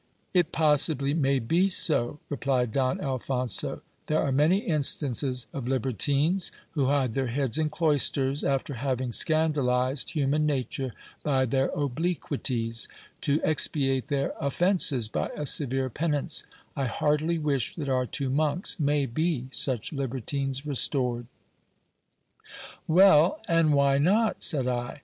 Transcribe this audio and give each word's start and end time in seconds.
It 0.33 0.51
possibly 0.51 1.13
may 1.13 1.37
be 1.37 1.67
so, 1.67 2.17
replied 2.27 2.71
Don 2.71 2.99
Alphonso: 2.99 3.83
there 4.07 4.17
are 4.23 4.31
many 4.31 4.57
instances 4.65 5.45
of 5.53 5.67
libertines, 5.67 6.51
who 6.71 6.87
hide 6.87 7.11
their 7.13 7.27
heads 7.27 7.59
in 7.59 7.69
cloisters, 7.69 8.43
after 8.43 8.73
having 8.73 9.11
scandalized 9.11 10.09
human 10.13 10.47
nature 10.47 10.91
by 11.21 11.45
their 11.45 11.67
obliquities, 11.75 12.87
to 13.21 13.41
expiate 13.43 14.07
their 14.07 14.33
offences 14.39 15.07
by 15.07 15.29
a 15.35 15.45
severe 15.45 15.91
penance: 15.91 16.45
I 16.75 16.85
heartily 16.87 17.37
wish 17.37 17.75
that 17.75 17.87
our 17.87 18.07
two 18.07 18.31
monks 18.31 18.79
may 18.79 19.05
be 19.05 19.49
such 19.51 19.93
libertines 19.93 20.65
restored. 20.65 21.27
Well! 22.87 23.39
and 23.47 23.75
why 23.75 23.99
not? 23.99 24.41
said 24.41 24.67
I. 24.67 24.99